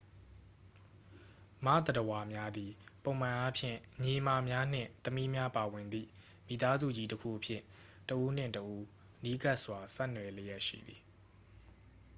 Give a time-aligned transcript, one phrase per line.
[1.65, 2.71] မသတ္တဝါများသည်
[3.03, 6.09] ပုံမှန်အားဖြင့် ညီအစ်မများနှင့် သမီးများပါဝင်သည့်
[6.47, 7.61] မိသားစုကြီးတစ်ခုအဖြစ်
[8.07, 8.85] တစ်ဦးနှင့် တစ်ဦး
[9.23, 11.01] နီးကပ်စွာ ဆက်နွယ်လျက်ရှိသည်